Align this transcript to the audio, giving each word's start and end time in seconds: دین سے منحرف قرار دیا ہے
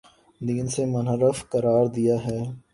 دین 0.41 0.65
سے 0.67 0.85
منحرف 0.85 1.37
قرار 1.49 1.85
دیا 1.95 2.15
ہے 2.25 2.39